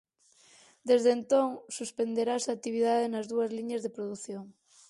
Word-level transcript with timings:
Desde 0.89 1.09
entón 1.17 1.47
suspenderase 1.77 2.47
a 2.49 2.55
actividade 2.57 3.05
nas 3.11 3.25
dúas 3.31 3.51
liñas 3.57 3.83
de 3.83 3.93
produción. 3.97 4.45